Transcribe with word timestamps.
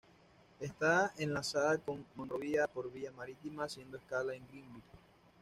Está 0.59 1.13
enlazada 1.19 1.77
con 1.77 2.03
Monrovia 2.15 2.67
por 2.67 2.91
vía 2.91 3.11
marítima 3.11 3.65
haciendo 3.65 3.97
escala 3.99 4.33
en 4.33 4.47
Greenville. 4.47 4.81